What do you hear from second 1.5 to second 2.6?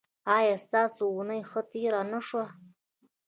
تیره نه شوه؟